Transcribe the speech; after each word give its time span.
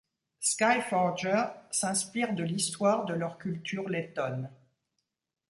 Skyforger 0.39 1.45
s'inspire 1.69 2.33
de 2.33 2.43
l'histoire 2.43 3.05
de 3.05 3.13
leur 3.13 3.37
culture 3.37 3.87
lettone. 3.87 4.49